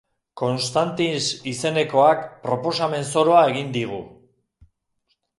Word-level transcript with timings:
Constantis 0.41 1.25
izenekoak 1.51 2.23
proposamen 2.47 3.05
zoroa 3.17 3.43
egin 3.51 3.69
digu. 3.75 4.01